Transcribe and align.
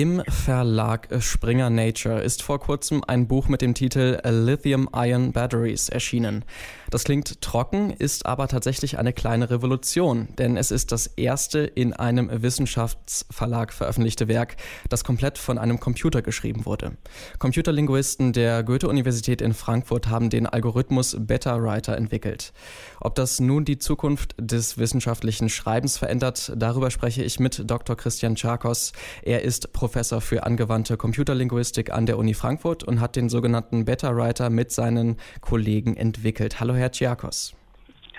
Im 0.00 0.22
Verlag 0.26 1.08
Springer 1.20 1.68
Nature 1.68 2.22
ist 2.22 2.42
vor 2.42 2.58
kurzem 2.58 3.04
ein 3.06 3.28
Buch 3.28 3.48
mit 3.48 3.60
dem 3.60 3.74
Titel 3.74 4.18
Lithium-Ion 4.24 5.32
Batteries 5.32 5.90
erschienen. 5.90 6.46
Das 6.88 7.04
klingt 7.04 7.42
trocken, 7.42 7.90
ist 7.90 8.24
aber 8.24 8.48
tatsächlich 8.48 8.98
eine 8.98 9.12
kleine 9.12 9.50
Revolution, 9.50 10.28
denn 10.38 10.56
es 10.56 10.70
ist 10.70 10.90
das 10.90 11.06
erste 11.06 11.58
in 11.58 11.92
einem 11.92 12.30
Wissenschaftsverlag 12.32 13.74
veröffentlichte 13.74 14.26
Werk, 14.26 14.56
das 14.88 15.04
komplett 15.04 15.36
von 15.36 15.58
einem 15.58 15.80
Computer 15.80 16.22
geschrieben 16.22 16.64
wurde. 16.64 16.92
Computerlinguisten 17.38 18.32
der 18.32 18.62
Goethe-Universität 18.62 19.42
in 19.42 19.52
Frankfurt 19.52 20.08
haben 20.08 20.30
den 20.30 20.46
Algorithmus 20.46 21.14
BetaWriter 21.20 21.94
entwickelt. 21.94 22.54
Ob 23.00 23.16
das 23.16 23.38
nun 23.38 23.66
die 23.66 23.78
Zukunft 23.78 24.34
des 24.38 24.78
wissenschaftlichen 24.78 25.50
Schreibens 25.50 25.98
verändert, 25.98 26.54
darüber 26.56 26.90
spreche 26.90 27.22
ich 27.22 27.38
mit 27.38 27.70
Dr. 27.70 27.96
Christian 27.96 28.34
Charkos. 28.34 28.92
Er 29.22 29.42
ist 29.42 29.74
Professor 29.74 29.89
für 30.20 30.44
angewandte 30.44 30.96
Computerlinguistik 30.96 31.92
an 31.92 32.06
der 32.06 32.18
Uni 32.18 32.34
Frankfurt 32.34 32.84
und 32.84 33.00
hat 33.00 33.16
den 33.16 33.28
sogenannten 33.28 33.84
Beta 33.84 34.16
Writer 34.16 34.50
mit 34.50 34.70
seinen 34.70 35.16
Kollegen 35.40 35.96
entwickelt. 35.96 36.60
Hallo, 36.60 36.74
Herr 36.74 36.90
Chiakos. 36.90 37.54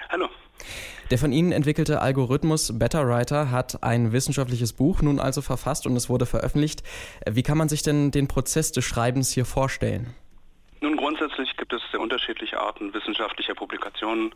Hallo. 0.09 0.27
Der 1.09 1.17
von 1.17 1.34
Ihnen 1.34 1.52
entwickelte 1.52 2.02
Algorithmus 2.02 2.77
Beta 2.77 3.05
Writer 3.07 3.52
hat 3.52 3.84
ein 3.84 4.12
wissenschaftliches 4.12 4.73
Buch 4.73 5.02
nun 5.02 5.20
also 5.20 5.41
verfasst 5.41 5.85
und 5.85 5.95
es 5.95 6.09
wurde 6.09 6.26
veröffentlicht. 6.26 6.84
Wie 7.29 7.43
kann 7.43 7.57
man 7.57 7.70
sich 7.70 7.84
denn 7.84 8.12
den 8.12 8.27
Prozess 8.27 8.71
des 8.71 8.85
Schreibens 8.85 9.31
hier 9.31 9.45
vorstellen? 9.45 10.13
Nun, 10.81 10.98
grundsätzlich 10.98 11.55
gibt 11.57 11.73
es 11.73 11.81
sehr 11.91 11.99
unterschiedliche 11.99 12.59
Arten 12.59 12.93
wissenschaftlicher 12.93 13.53
Publikationen 13.53 14.34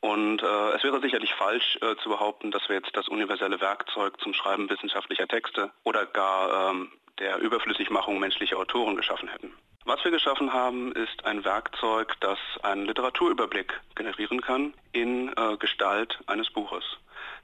und 0.00 0.42
äh, 0.42 0.70
es 0.76 0.82
wäre 0.82 1.00
sicherlich 1.00 1.34
falsch 1.34 1.78
äh, 1.82 1.94
zu 2.02 2.08
behaupten, 2.08 2.50
dass 2.50 2.68
wir 2.68 2.76
jetzt 2.76 2.96
das 2.96 3.08
universelle 3.08 3.60
Werkzeug 3.60 4.18
zum 4.20 4.32
Schreiben 4.32 4.70
wissenschaftlicher 4.70 5.28
Texte 5.28 5.70
oder 5.84 6.06
gar 6.06 6.70
ähm, 6.70 6.90
der 7.18 7.38
Überflüssigmachung 7.38 8.18
menschlicher 8.18 8.56
Autoren 8.56 8.96
geschaffen 8.96 9.28
hätten. 9.28 9.52
Was 9.84 10.02
wir 10.04 10.10
geschaffen 10.10 10.52
haben, 10.52 10.92
ist 10.92 11.24
ein 11.24 11.44
Werkzeug, 11.44 12.14
das 12.20 12.38
einen 12.62 12.86
Literaturüberblick 12.86 13.78
generieren 13.94 14.40
kann 14.40 14.74
in 14.92 15.32
äh, 15.36 15.56
Gestalt 15.58 16.18
eines 16.26 16.50
Buches. 16.50 16.84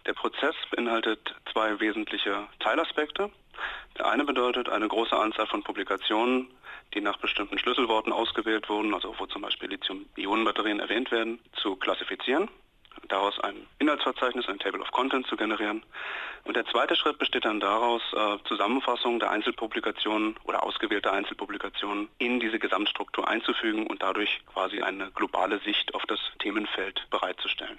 Der 0.06 0.14
Prozess 0.14 0.54
beinhaltet 0.70 1.34
zwei 1.52 1.78
wesentliche 1.80 2.46
Teilaspekte. 2.60 3.30
Der 3.98 4.06
eine 4.06 4.24
bedeutet 4.24 4.68
eine 4.68 4.88
große 4.88 5.16
Anzahl 5.16 5.46
von 5.46 5.62
Publikationen, 5.62 6.48
die 6.94 7.00
nach 7.00 7.16
bestimmten 7.18 7.58
Schlüsselworten 7.58 8.12
ausgewählt 8.12 8.68
wurden, 8.68 8.94
also 8.94 9.14
wo 9.18 9.26
zum 9.26 9.42
Beispiel 9.42 9.70
Lithium-Ionen-Batterien 9.70 10.25
erwähnt 10.96 11.10
werden, 11.10 11.38
zu 11.60 11.76
klassifizieren, 11.76 12.48
daraus 13.08 13.38
ein 13.40 13.66
Inhaltsverzeichnis, 13.78 14.48
ein 14.48 14.58
Table 14.58 14.80
of 14.80 14.90
Content 14.92 15.26
zu 15.26 15.36
generieren. 15.36 15.84
Und 16.44 16.56
der 16.56 16.64
zweite 16.66 16.96
Schritt 16.96 17.18
besteht 17.18 17.44
dann 17.44 17.60
daraus, 17.60 18.00
äh, 18.14 18.38
Zusammenfassungen 18.48 19.20
der 19.20 19.30
Einzelpublikationen 19.30 20.36
oder 20.44 20.62
ausgewählter 20.62 21.12
Einzelpublikationen 21.12 22.08
in 22.16 22.40
diese 22.40 22.58
Gesamtstruktur 22.58 23.28
einzufügen 23.28 23.86
und 23.86 24.02
dadurch 24.02 24.40
quasi 24.46 24.80
eine 24.80 25.10
globale 25.10 25.58
Sicht 25.58 25.94
auf 25.94 26.06
das 26.06 26.20
Themenfeld 26.38 27.06
bereitzustellen. 27.10 27.78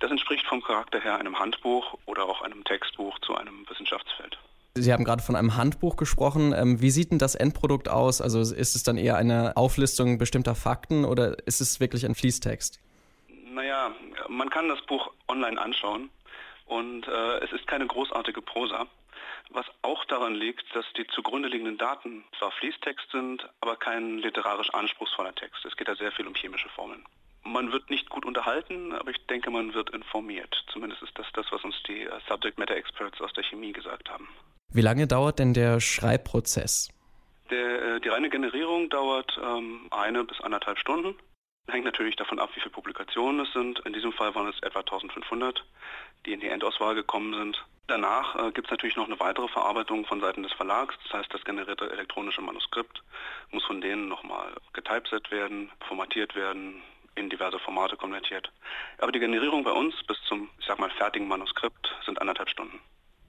Das 0.00 0.10
entspricht 0.10 0.46
vom 0.46 0.62
Charakter 0.62 1.00
her 1.00 1.18
einem 1.18 1.38
Handbuch 1.38 1.98
oder 2.06 2.24
auch 2.24 2.40
einem 2.40 2.64
Textbuch 2.64 3.18
zu 3.18 3.36
einem 3.36 3.68
Wissenschaftsfeld. 3.68 4.38
Sie 4.82 4.92
haben 4.92 5.04
gerade 5.04 5.22
von 5.22 5.36
einem 5.36 5.56
Handbuch 5.56 5.96
gesprochen. 5.96 6.52
Ähm, 6.56 6.80
wie 6.80 6.90
sieht 6.90 7.10
denn 7.10 7.18
das 7.18 7.34
Endprodukt 7.34 7.88
aus? 7.88 8.20
Also 8.20 8.40
ist 8.40 8.74
es 8.74 8.82
dann 8.82 8.96
eher 8.96 9.16
eine 9.16 9.56
Auflistung 9.56 10.18
bestimmter 10.18 10.54
Fakten 10.54 11.04
oder 11.04 11.36
ist 11.46 11.60
es 11.60 11.80
wirklich 11.80 12.04
ein 12.06 12.14
Fließtext? 12.14 12.80
Naja, 13.52 13.92
man 14.28 14.50
kann 14.50 14.68
das 14.68 14.80
Buch 14.82 15.10
online 15.28 15.60
anschauen 15.60 16.10
und 16.66 17.08
äh, 17.08 17.38
es 17.44 17.52
ist 17.52 17.66
keine 17.66 17.86
großartige 17.86 18.42
Prosa, 18.42 18.86
was 19.50 19.66
auch 19.82 20.04
daran 20.04 20.34
liegt, 20.34 20.64
dass 20.74 20.84
die 20.96 21.06
zugrunde 21.08 21.48
liegenden 21.48 21.78
Daten 21.78 22.24
zwar 22.38 22.50
Fließtext 22.52 23.10
sind, 23.10 23.48
aber 23.60 23.76
kein 23.76 24.18
literarisch 24.18 24.70
anspruchsvoller 24.70 25.34
Text. 25.34 25.64
Es 25.64 25.76
geht 25.76 25.88
da 25.88 25.96
sehr 25.96 26.12
viel 26.12 26.26
um 26.26 26.34
chemische 26.34 26.68
Formeln. 26.68 27.04
Man 27.44 27.72
wird 27.72 27.88
nicht 27.88 28.10
gut 28.10 28.26
unterhalten, 28.26 28.92
aber 28.92 29.10
ich 29.10 29.26
denke, 29.26 29.50
man 29.50 29.72
wird 29.72 29.90
informiert. 29.90 30.64
Zumindest 30.70 31.02
ist 31.02 31.18
das 31.18 31.26
das, 31.32 31.46
was 31.50 31.64
uns 31.64 31.82
die 31.84 32.02
äh, 32.02 32.20
Subject 32.28 32.58
Matter 32.58 32.76
Experts 32.76 33.20
aus 33.20 33.32
der 33.32 33.44
Chemie 33.44 33.72
gesagt 33.72 34.10
haben. 34.10 34.28
Wie 34.70 34.82
lange 34.82 35.06
dauert 35.06 35.38
denn 35.38 35.54
der 35.54 35.80
Schreibprozess? 35.80 36.90
Der, 37.50 37.96
äh, 37.96 38.00
die 38.00 38.08
reine 38.08 38.28
Generierung 38.28 38.90
dauert 38.90 39.38
ähm, 39.42 39.88
eine 39.90 40.24
bis 40.24 40.40
anderthalb 40.40 40.78
Stunden. 40.78 41.14
Hängt 41.70 41.86
natürlich 41.86 42.16
davon 42.16 42.38
ab, 42.38 42.50
wie 42.54 42.60
viele 42.60 42.72
Publikationen 42.72 43.46
es 43.46 43.52
sind. 43.52 43.80
In 43.80 43.94
diesem 43.94 44.12
Fall 44.12 44.34
waren 44.34 44.48
es 44.48 44.60
etwa 44.62 44.80
1500, 44.80 45.64
die 46.26 46.32
in 46.32 46.40
die 46.40 46.48
Endauswahl 46.48 46.94
gekommen 46.94 47.34
sind. 47.34 47.64
Danach 47.86 48.36
äh, 48.36 48.52
gibt 48.52 48.66
es 48.66 48.70
natürlich 48.70 48.96
noch 48.96 49.06
eine 49.06 49.18
weitere 49.18 49.48
Verarbeitung 49.48 50.04
von 50.04 50.20
Seiten 50.20 50.42
des 50.42 50.52
Verlags. 50.52 50.94
Das 51.04 51.20
heißt, 51.20 51.32
das 51.32 51.44
generierte 51.44 51.90
elektronische 51.90 52.42
Manuskript 52.42 53.02
muss 53.50 53.64
von 53.64 53.80
denen 53.80 54.08
nochmal 54.08 54.52
getypeset 54.74 55.30
werden, 55.30 55.70
formatiert 55.86 56.34
werden, 56.36 56.82
in 57.14 57.30
diverse 57.30 57.58
Formate 57.58 57.96
konvertiert. 57.96 58.52
Aber 58.98 59.12
die 59.12 59.18
Generierung 59.18 59.64
bei 59.64 59.72
uns 59.72 59.94
bis 60.06 60.18
zum, 60.28 60.50
ich 60.58 60.66
sag 60.66 60.78
mal, 60.78 60.90
fertigen 60.90 61.26
Manuskript 61.26 61.94
sind 62.04 62.20
anderthalb 62.20 62.50
Stunden. 62.50 62.78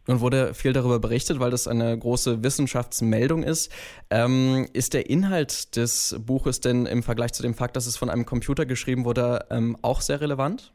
Nun 0.08 0.22
wurde 0.22 0.54
viel 0.54 0.74
darüber 0.74 1.00
berichtet, 1.00 1.40
weil 1.40 1.52
das 1.52 1.68
eine 1.68 1.98
große 1.98 2.44
Wissenschaftsmeldung 2.44 3.44
ist. 3.44 3.72
Ähm, 4.10 4.68
ist 4.74 4.94
der 4.94 5.10
Inhalt 5.10 5.76
des 5.76 6.16
Buches 6.20 6.62
denn 6.62 6.86
im 6.86 7.04
Vergleich 7.04 7.34
zu 7.34 7.44
dem 7.44 7.54
Fakt, 7.54 7.76
dass 7.76 7.86
es 7.86 7.98
von 7.98 8.10
einem 8.10 8.26
Computer 8.26 8.66
geschrieben 8.66 9.06
wurde, 9.06 9.46
ähm, 9.52 9.78
auch 9.82 10.02
sehr 10.02 10.22
relevant? 10.22 10.74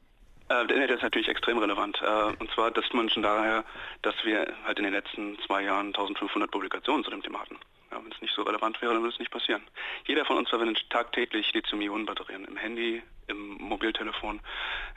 Äh, 0.49 0.67
der 0.67 0.77
Inhalt 0.77 0.91
ist 0.91 1.03
natürlich 1.03 1.29
extrem 1.29 1.59
relevant. 1.59 2.01
Äh, 2.03 2.33
und 2.39 2.51
zwar, 2.53 2.71
das 2.71 2.85
man 2.93 3.09
schon 3.09 3.23
daher, 3.23 3.65
dass 4.03 4.15
wir 4.25 4.47
halt 4.65 4.79
in 4.79 4.85
den 4.85 4.93
letzten 4.93 5.39
zwei 5.47 5.63
Jahren 5.63 5.89
1500 5.89 6.51
Publikationen 6.51 7.05
zu 7.05 7.11
dem 7.11 7.23
Thema 7.23 7.41
hatten. 7.41 7.57
Ja, 7.91 7.99
Wenn 8.03 8.13
es 8.13 8.21
nicht 8.21 8.35
so 8.35 8.43
relevant 8.43 8.81
wäre, 8.83 8.93
dann 8.93 9.03
würde 9.03 9.15
es 9.15 9.19
nicht 9.19 9.31
passieren. 9.31 9.63
Jeder 10.07 10.25
von 10.25 10.37
uns 10.37 10.51
verwendet 10.51 10.85
tagtäglich 10.91 11.53
Lithium-Ionen-Batterien 11.55 12.45
im 12.45 12.57
Handy, 12.57 13.03
im 13.29 13.57
Mobiltelefon, 13.59 14.41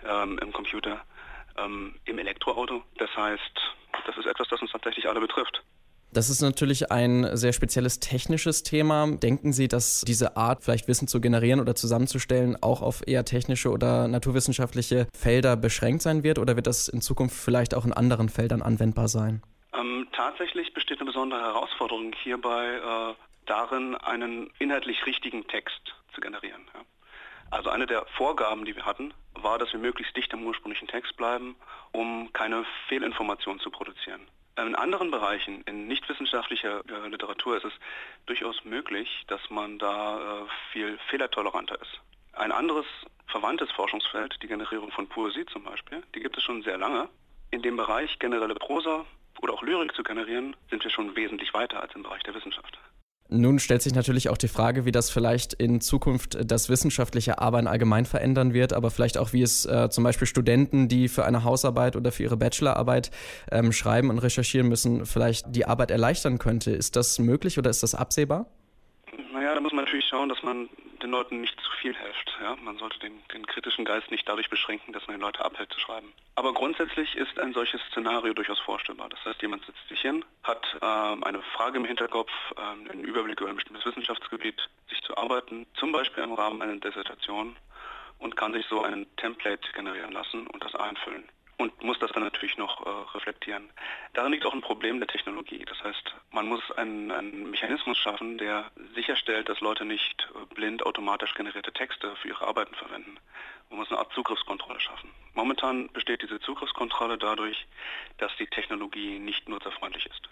ähm, 0.05 0.39
im 0.41 0.51
Computer, 0.51 1.01
ähm, 1.57 1.95
im 2.05 2.17
Elektroauto. 2.17 2.83
Das 2.97 3.09
heißt, 3.15 3.41
das 4.05 4.17
ist 4.17 4.25
etwas, 4.25 4.47
das 4.49 4.61
uns 4.61 4.71
tatsächlich 4.71 5.07
alle 5.07 5.19
betrifft. 5.19 5.63
Das 6.13 6.29
ist 6.29 6.41
natürlich 6.41 6.89
ein 6.91 7.35
sehr 7.35 7.51
spezielles 7.51 7.99
technisches 7.99 8.63
Thema. 8.63 9.07
Denken 9.17 9.51
Sie, 9.51 9.67
dass 9.67 10.01
diese 10.01 10.37
Art, 10.37 10.63
vielleicht 10.63 10.87
Wissen 10.87 11.07
zu 11.07 11.19
generieren 11.19 11.59
oder 11.59 11.75
zusammenzustellen, 11.75 12.55
auch 12.61 12.81
auf 12.81 13.05
eher 13.05 13.25
technische 13.25 13.69
oder 13.69 14.07
naturwissenschaftliche 14.07 15.07
Felder 15.13 15.57
beschränkt 15.57 16.01
sein 16.01 16.23
wird? 16.23 16.39
Oder 16.39 16.55
wird 16.55 16.65
das 16.65 16.87
in 16.87 17.01
Zukunft 17.01 17.35
vielleicht 17.35 17.75
auch 17.75 17.85
in 17.85 17.91
anderen 17.91 18.29
Feldern 18.29 18.61
anwendbar 18.61 19.09
sein? 19.09 19.43
Ähm, 19.73 20.07
tatsächlich 20.13 20.73
besteht 20.73 20.99
eine 20.99 21.07
besondere 21.07 21.41
Herausforderung 21.41 22.13
hierbei 22.23 22.65
äh, 22.65 23.13
darin, 23.45 23.95
einen 23.95 24.49
inhaltlich 24.59 25.05
richtigen 25.05 25.45
Text 25.47 25.93
zu 26.15 26.21
generieren. 26.21 26.61
Ja. 26.73 26.81
Also 27.49 27.69
eine 27.69 27.85
der 27.85 28.05
Vorgaben, 28.17 28.65
die 28.65 28.75
wir 28.75 28.85
hatten, 28.85 29.13
war, 29.33 29.57
dass 29.57 29.71
wir 29.71 29.79
möglichst 29.79 30.15
dicht 30.15 30.33
am 30.33 30.45
ursprünglichen 30.45 30.87
Text 30.87 31.15
bleiben, 31.15 31.55
um 31.91 32.31
keine 32.33 32.65
Fehlinformationen 32.87 33.59
zu 33.61 33.69
produzieren. 33.69 34.21
In 34.57 34.75
anderen 34.75 35.11
Bereichen, 35.11 35.61
in 35.63 35.87
nichtwissenschaftlicher 35.87 36.81
äh, 36.89 37.07
Literatur, 37.09 37.57
ist 37.57 37.65
es 37.65 37.73
durchaus 38.25 38.65
möglich, 38.65 39.23
dass 39.27 39.41
man 39.49 39.77
da 39.77 40.17
äh, 40.17 40.45
viel 40.71 40.97
fehlertoleranter 41.09 41.79
ist. 41.79 42.01
Ein 42.33 42.51
anderes 42.51 42.85
verwandtes 43.27 43.71
Forschungsfeld, 43.71 44.41
die 44.41 44.47
Generierung 44.47 44.91
von 44.91 45.07
Poesie 45.07 45.45
zum 45.45 45.63
Beispiel, 45.63 46.01
die 46.15 46.21
gibt 46.21 46.37
es 46.37 46.43
schon 46.43 46.63
sehr 46.63 46.77
lange. 46.77 47.07
In 47.51 47.61
dem 47.61 47.77
Bereich 47.77 48.17
generelle 48.17 48.55
Prosa 48.55 49.05
oder 49.41 49.53
auch 49.53 49.61
Lyrik 49.61 49.93
zu 49.93 50.03
generieren, 50.03 50.55
sind 50.71 50.83
wir 50.83 50.91
schon 50.91 51.15
wesentlich 51.15 51.53
weiter 51.53 51.81
als 51.81 51.93
im 51.93 52.01
Bereich 52.01 52.23
der 52.23 52.33
Wissenschaft. 52.33 52.79
Nun 53.29 53.59
stellt 53.59 53.81
sich 53.81 53.93
natürlich 53.93 54.29
auch 54.29 54.37
die 54.37 54.47
Frage, 54.47 54.85
wie 54.85 54.91
das 54.91 55.09
vielleicht 55.09 55.53
in 55.53 55.81
Zukunft 55.81 56.37
das 56.49 56.69
wissenschaftliche 56.69 57.39
Arbeiten 57.39 57.67
allgemein 57.67 58.05
verändern 58.05 58.53
wird, 58.53 58.71
aber 58.71 58.89
vielleicht 58.89 59.17
auch, 59.17 59.33
wie 59.33 59.41
es 59.41 59.65
äh, 59.65 59.89
zum 59.89 60.05
Beispiel 60.05 60.27
Studenten, 60.27 60.87
die 60.87 61.09
für 61.09 61.25
eine 61.25 61.43
Hausarbeit 61.43 61.97
oder 61.97 62.13
für 62.13 62.23
ihre 62.23 62.37
Bachelorarbeit 62.37 63.11
ähm, 63.51 63.73
schreiben 63.73 64.09
und 64.09 64.19
recherchieren 64.19 64.69
müssen, 64.69 65.05
vielleicht 65.05 65.53
die 65.53 65.65
Arbeit 65.65 65.91
erleichtern 65.91 66.37
könnte. 66.37 66.71
Ist 66.71 66.95
das 66.95 67.19
möglich 67.19 67.59
oder 67.59 67.69
ist 67.69 67.83
das 67.83 67.95
absehbar? 67.95 68.45
Naja, 69.33 69.53
da 69.53 69.59
muss 69.59 69.73
man 69.73 69.75
natürlich 69.87 70.07
schauen, 70.07 70.27
dass 70.27 70.43
man 70.43 70.67
den 71.01 71.11
Leuten 71.11 71.39
nicht 71.39 71.57
zu 71.61 71.71
viel 71.79 71.95
hilft. 71.95 72.37
Ja? 72.41 72.57
Man 72.57 72.77
sollte 72.77 72.99
den, 72.99 73.23
den, 73.33 73.45
kritischen 73.47 73.85
Geist 73.85 74.11
nicht 74.11 74.27
dadurch 74.27 74.49
beschränken, 74.49 74.91
dass 74.91 75.07
man 75.07 75.15
die 75.15 75.21
Leute 75.21 75.45
abhält 75.45 75.71
zu 75.71 75.79
schreiben. 75.79 76.11
Aber 76.35 76.53
grundsätzlich 76.53 77.15
ist 77.15 77.39
ein 77.39 77.53
solches 77.53 77.79
Szenario 77.91 78.33
durchaus 78.33 78.59
vorstellbar. 78.59 79.07
Das 79.07 79.23
heißt, 79.23 79.41
jemand 79.41 79.65
sitzt 79.65 79.87
sich 79.87 80.01
hin, 80.01 80.25
hat 80.43 80.65
ähm, 80.81 81.23
eine 81.23 81.41
Frage 81.41 81.77
im 81.77 81.85
Hinterkopf, 81.85 82.31
ähm, 82.57 82.91
einen 82.91 83.05
Überblick 83.05 83.39
über 83.39 83.49
ein 83.49 83.55
bestimmtes 83.55 83.85
Wissenschaftsgebiet, 83.85 84.61
sich 84.89 85.01
zu 85.03 85.15
arbeiten, 85.15 85.65
zum 85.75 85.93
Beispiel 85.93 86.25
im 86.25 86.33
Rahmen 86.33 86.61
einer 86.61 86.75
Dissertation 86.75 87.55
und 88.19 88.35
kann 88.35 88.51
sich 88.51 88.65
so 88.65 88.83
einen 88.83 89.07
Template 89.15 89.71
generieren 89.71 90.11
lassen 90.11 90.47
und 90.47 90.65
das 90.65 90.75
einfüllen. 90.75 91.23
Und 91.57 91.83
muss 91.83 91.99
das 91.99 92.11
dann 92.11 92.23
natürlich 92.23 92.57
noch 92.57 92.85
äh, 92.85 92.89
reflektieren. 93.15 93.69
Darin 94.13 94.31
liegt 94.31 94.45
auch 94.45 94.53
ein 94.53 94.61
Problem 94.61 94.99
der 94.99 95.07
Technologie. 95.07 95.65
Das 95.65 95.83
heißt, 95.83 96.15
man 96.31 96.47
muss 96.47 96.61
einen, 96.71 97.11
einen 97.11 97.49
Mechanismus 97.49 97.97
schaffen, 97.97 98.37
der 98.37 98.71
sicherstellt, 98.93 99.49
dass 99.49 99.59
Leute 99.59 99.83
nicht 99.83 100.29
äh, 100.35 100.53
blind 100.53 100.85
automatisch 100.85 101.33
generierte 101.33 101.73
Texte 101.73 102.15
für 102.17 102.27
ihre 102.27 102.47
Arbeiten 102.47 102.75
verwenden. 102.75 103.17
Man 103.69 103.79
muss 103.79 103.89
eine 103.89 103.99
Art 103.99 104.13
Zugriffskontrolle 104.13 104.79
schaffen. 104.79 105.09
Momentan 105.33 105.89
besteht 105.91 106.21
diese 106.21 106.39
Zugriffskontrolle 106.39 107.17
dadurch, 107.17 107.67
dass 108.17 108.35
die 108.37 108.47
Technologie 108.47 109.19
nicht 109.19 109.49
nutzerfreundlich 109.49 110.05
ist. 110.05 110.29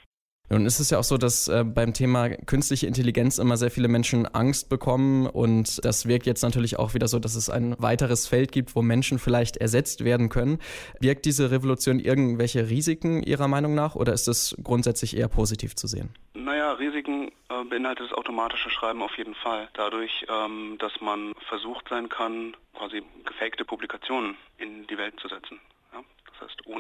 Nun 0.50 0.66
ist 0.66 0.80
es 0.80 0.92
ja 0.92 1.00
auch 1.00 1.04
so, 1.04 1.18
dass 1.18 1.48
äh, 1.48 1.64
beim 1.64 1.94
Thema 1.94 2.30
künstliche 2.30 2.86
Intelligenz 2.86 3.40
immer 3.40 3.58
sehr 3.58 3.72
viele 3.72 3.88
Menschen 3.88 4.28
Angst 4.28 4.70
bekommen 4.70 5.26
und 5.26 5.84
das 5.84 6.08
wirkt 6.08 6.28
jetzt 6.28 6.44
natürlich 6.44 6.78
auch 6.78 6.94
wieder 6.94 7.08
so, 7.08 7.18
dass 7.18 7.36
es 7.36 7.50
ein 7.50 7.76
weiteres 7.80 8.28
Feld 8.28 8.52
gibt, 8.52 8.76
wo 8.76 8.84
Menschen 8.84 9.18
vielleicht 9.18 9.58
ersetzt 9.58 10.06
werden 10.06 10.30
können. 10.30 10.60
Wirkt 11.00 11.26
diese 11.26 11.50
Revolution 11.50 12.00
irgendwelche 12.00 12.70
Risiken 12.70 13.24
Ihrer 13.24 13.48
Meinung 13.48 13.74
nach 13.74 13.96
oder 13.96 14.14
ist 14.14 14.28
es 14.28 14.56
grundsätzlich 14.64 15.18
eher 15.18 15.30
positiv 15.30 15.76
zu 15.76 15.88
sehen? 15.88 16.10
Naja, 16.36 16.74
Risiken 16.74 17.32
äh, 17.50 17.64
beinhaltet 17.68 18.12
das 18.12 18.18
automatische 18.18 18.70
Schreiben 18.70 19.02
auf 19.02 19.18
jeden 19.18 19.34
Fall. 19.36 19.68
Dadurch, 19.74 20.26
ähm, 20.30 20.78
dass 20.78 21.02
man 21.02 21.34
versucht 21.50 21.90
sein 21.90 22.08
kann, 22.08 22.56
quasi 22.78 23.02
gefakte 23.26 23.66
Publikationen 23.66 24.38
in 24.58 24.86
die 24.88 24.98
Welt 24.98 25.20
zu 25.20 25.28
setzen. 25.28 25.60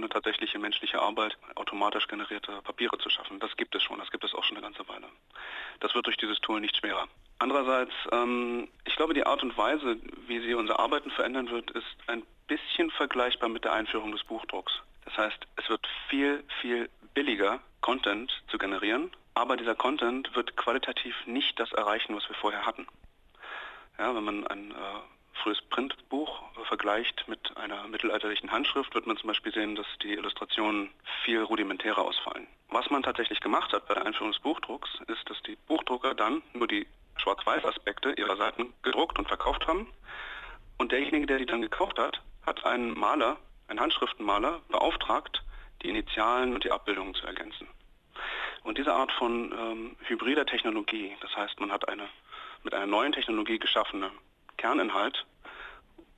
Ohne 0.06 0.14
tatsächliche 0.14 0.60
menschliche 0.60 1.02
Arbeit 1.02 1.36
automatisch 1.56 2.08
generierte 2.08 2.62
Papiere 2.62 2.96
zu 3.00 3.10
schaffen. 3.10 3.40
Das 3.40 3.58
gibt 3.58 3.74
es 3.74 3.82
schon, 3.82 3.98
das 3.98 4.12
gibt 4.12 4.24
es 4.24 4.36
auch 4.36 4.44
schon 4.44 4.56
eine 4.56 4.64
ganze 4.64 4.88
Weile. 4.88 5.08
Das 5.80 5.96
wird 5.96 6.06
durch 6.06 6.18
dieses 6.18 6.40
Tool 6.42 6.62
nicht 6.62 6.78
schwerer. 6.78 7.08
Andererseits, 7.40 7.92
ähm, 8.12 8.68
ich 8.84 8.96
glaube, 8.96 9.16
die 9.16 9.26
Art 9.26 9.42
und 9.42 9.58
Weise, 9.58 9.98
wie 10.28 10.42
sie 10.42 10.54
unser 10.54 10.80
Arbeiten 10.80 11.10
verändern 11.10 11.50
wird, 11.50 11.72
ist 11.72 11.88
ein 12.06 12.22
bisschen 12.46 12.92
vergleichbar 12.92 13.50
mit 13.50 13.64
der 13.64 13.74
Einführung 13.74 14.12
des 14.12 14.24
Buchdrucks. 14.24 14.74
Das 15.06 15.18
heißt, 15.18 15.48
es 15.56 15.70
wird 15.70 15.88
viel, 16.08 16.44
viel 16.62 16.88
billiger, 17.16 17.60
Content 17.82 18.32
zu 18.50 18.60
generieren, 18.60 19.10
aber 19.34 19.58
dieser 19.58 19.74
Content 19.74 20.36
wird 20.36 20.56
qualitativ 20.56 21.16
nicht 21.26 21.60
das 21.60 21.72
erreichen, 21.72 22.16
was 22.16 22.30
wir 22.30 22.36
vorher 22.36 22.68
hatten. 22.68 22.86
Ja, 23.98 24.14
wenn 24.14 24.24
man 24.24 24.46
ein 24.46 24.70
äh, 24.70 24.76
frühes 25.42 25.64
Printbuch 25.64 26.25
vergleicht 26.76 27.26
mit 27.30 27.56
einer 27.56 27.88
mittelalterlichen 27.88 28.52
Handschrift, 28.52 28.94
wird 28.94 29.08
man 29.08 29.16
zum 29.16 29.28
Beispiel 29.28 29.54
sehen, 29.54 29.76
dass 29.76 29.88
die 30.04 30.12
Illustrationen 30.12 30.90
viel 31.24 31.42
rudimentärer 31.42 32.02
ausfallen. 32.02 32.48
Was 32.68 32.90
man 32.90 33.02
tatsächlich 33.02 33.40
gemacht 33.40 33.72
hat 33.72 33.88
bei 33.88 33.94
der 33.94 34.06
Einführung 34.06 34.34
des 34.34 34.42
Buchdrucks, 34.42 34.90
ist, 35.08 35.30
dass 35.30 35.42
die 35.44 35.56
Buchdrucker 35.68 36.14
dann 36.14 36.42
nur 36.52 36.68
die 36.68 36.86
Schwarz-Weiß-Aspekte 37.16 38.12
ihrer 38.18 38.36
Seiten 38.36 38.74
gedruckt 38.84 39.18
und 39.18 39.30
verkauft 39.30 39.66
haben. 39.68 39.88
Und 40.78 40.92
derjenige, 40.92 41.26
der 41.28 41.38
die 41.38 41.46
dann 41.46 41.62
gekauft 41.62 41.98
hat, 41.98 42.22
hat 42.46 42.66
einen 42.66 43.00
Maler, 43.00 43.38
einen 43.70 43.80
Handschriftenmaler, 43.80 44.60
beauftragt, 44.68 45.44
die 45.82 45.88
Initialen 45.88 46.54
und 46.54 46.66
die 46.66 46.72
Abbildungen 46.72 47.16
zu 47.16 47.26
ergänzen. 47.26 47.70
Und 48.64 48.78
diese 48.78 48.94
Art 48.94 49.14
von 49.14 49.54
ähm, 49.54 49.96
hybrider 50.10 50.46
Technologie, 50.46 51.16
das 51.22 51.34
heißt, 51.38 51.58
man 51.62 51.72
hat 51.72 51.88
eine 51.88 52.10
mit 52.64 52.74
einer 52.74 52.88
neuen 52.88 53.14
Technologie 53.14 53.60
geschaffene 53.60 54.12
Kerninhalt 54.58 55.26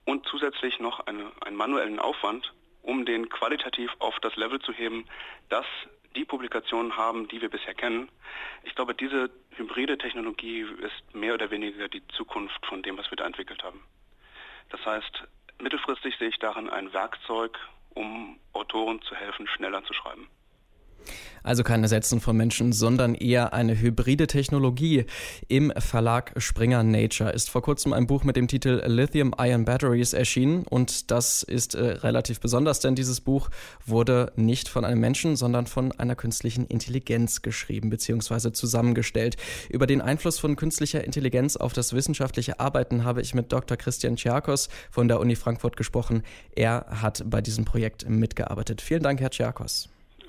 und 0.08 0.26
zusätzlich 0.26 0.80
noch 0.80 1.02
eine, 1.02 1.32
einen 1.42 1.58
manuellen 1.58 2.00
Aufwand, 2.00 2.54
um 2.82 3.06
den 3.06 3.28
qualitativ 3.28 3.92
auf 4.00 4.18
das 4.22 4.36
Level 4.38 4.60
zu 4.62 4.72
heben, 4.72 5.06
das 5.50 5.66
die 6.16 6.24
Publikationen 6.24 6.96
haben, 6.96 7.28
die 7.28 7.42
wir 7.42 7.50
bisher 7.50 7.74
kennen. 7.74 8.10
Ich 8.64 8.74
glaube, 8.74 8.96
diese 8.96 9.30
hybride 9.58 9.98
Technologie 9.98 10.62
ist 10.62 11.14
mehr 11.14 11.34
oder 11.34 11.52
weniger 11.52 11.90
die 11.90 12.08
Zukunft 12.08 12.66
von 12.66 12.82
dem, 12.84 12.98
was 12.98 13.12
wir 13.12 13.18
da 13.18 13.26
entwickelt 13.26 13.62
haben. 13.64 13.84
Das 14.70 14.84
heißt, 14.86 15.24
mittelfristig 15.60 16.18
sehe 16.18 16.30
ich 16.30 16.40
darin 16.40 16.70
ein 16.70 16.94
Werkzeug, 16.94 17.60
um 17.94 18.40
Autoren 18.54 19.02
zu 19.02 19.14
helfen, 19.14 19.46
schneller 19.48 19.84
zu 19.84 19.94
schreiben. 19.94 20.30
Also 21.48 21.64
kein 21.64 21.82
Ersetzen 21.82 22.20
von 22.20 22.36
Menschen, 22.36 22.74
sondern 22.74 23.16
eher 23.16 23.54
eine 23.54 23.80
hybride 23.80 24.28
Technologie. 24.28 25.06
Im 25.48 25.72
Verlag 25.78 26.34
Springer 26.36 26.84
Nature 26.84 27.32
ist 27.32 27.50
vor 27.50 27.62
kurzem 27.62 27.94
ein 27.94 28.06
Buch 28.06 28.26
mit 28.26 28.36
dem 28.36 28.50
Titel 28.50 28.84
Lithium-Ion 28.86 29.64
Batteries 29.64 30.12
erschienen 30.12 30.66
und 30.70 31.10
das 31.10 31.44
ist 31.44 31.74
äh, 31.74 31.86
relativ 31.86 32.42
besonders, 32.42 32.82
denn 32.82 32.96
dieses 32.96 33.22
Buch 33.22 33.50
wurde 33.86 34.34
nicht 34.36 34.68
von 34.68 34.84
einem 34.84 35.00
Menschen, 35.00 35.38
sondern 35.38 35.68
von 35.68 35.94
einer 35.94 36.16
künstlichen 36.16 36.66
Intelligenz 36.68 37.42
geschrieben 37.42 37.90
bzw. 37.90 38.52
zusammengestellt. 38.52 39.38
Über 39.70 39.88
den 39.88 40.02
Einfluss 40.02 40.40
von 40.40 40.58
künstlicher 40.58 41.06
Intelligenz 41.06 41.56
auf 41.56 41.72
das 41.72 41.94
wissenschaftliche 41.94 42.60
Arbeiten 42.60 43.06
habe 43.06 43.22
ich 43.22 43.34
mit 43.34 43.54
Dr. 43.54 43.78
Christian 43.78 44.18
Tschiakos 44.18 44.68
von 44.92 45.08
der 45.08 45.22
Uni 45.22 45.38
Frankfurt 45.38 45.78
gesprochen. 45.78 46.24
Er 46.56 46.88
hat 46.90 47.24
bei 47.26 47.40
diesem 47.40 47.64
Projekt 47.64 48.10
mitgearbeitet. 48.10 48.82
Vielen 48.82 49.04
Dank, 49.04 49.22
Herr 49.22 49.30
Tschiakos. 49.30 49.88